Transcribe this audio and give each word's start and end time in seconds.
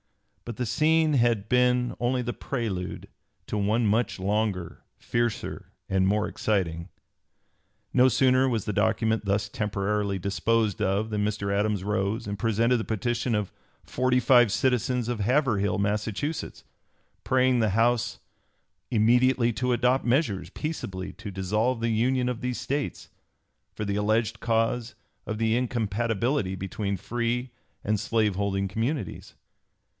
But 0.45 0.57
the 0.57 0.65
scene 0.65 1.13
had 1.13 1.47
been 1.47 1.95
only 1.99 2.23
the 2.23 2.33
prelude 2.33 3.07
to 3.45 3.57
one 3.57 3.85
much 3.85 4.19
longer, 4.19 4.83
fiercer, 4.97 5.71
and 5.87 6.07
more 6.07 6.27
exciting. 6.27 6.89
No 7.93 8.09
sooner 8.09 8.49
was 8.49 8.65
the 8.65 8.73
document 8.73 9.23
thus 9.23 9.47
temporarily 9.47 10.17
disposed 10.19 10.81
of 10.81 11.11
than 11.11 11.23
Mr. 11.23 11.53
Adams 11.57 11.83
rose 11.85 12.25
and 12.27 12.37
presented 12.39 12.77
the 12.77 12.83
petition 12.83 13.33
of 13.35 13.53
forty 13.85 14.19
five 14.19 14.51
citizens 14.51 15.07
of 15.07 15.19
Haverhill, 15.21 15.77
Massachusetts, 15.77 16.63
praying 17.23 17.59
the 17.59 17.69
House 17.69 18.19
"immediately 18.89 19.53
to 19.53 19.71
adopt 19.71 20.03
measures 20.03 20.49
peaceably 20.49 21.13
to 21.13 21.31
dissolve 21.31 21.79
the 21.79 21.89
union 21.89 22.27
of 22.27 22.41
these 22.41 22.59
States," 22.59 23.07
for 23.71 23.85
the 23.85 23.95
alleged 23.95 24.39
cause 24.39 24.95
of 25.27 25.37
the 25.37 25.55
incompatibility 25.55 26.55
(p. 26.57 26.67
281) 26.67 26.67
between 26.67 26.97
free 26.97 27.51
and 27.85 27.99
slave 27.99 28.35
holding 28.35 28.67
communities. 28.67 29.35